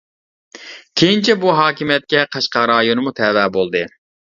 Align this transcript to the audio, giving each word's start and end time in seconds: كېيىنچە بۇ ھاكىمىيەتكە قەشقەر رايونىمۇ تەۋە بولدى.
كېيىنچە 1.01 1.37
بۇ 1.45 1.55
ھاكىمىيەتكە 1.61 2.27
قەشقەر 2.35 2.69
رايونىمۇ 2.77 3.19
تەۋە 3.23 3.51
بولدى. 3.61 3.91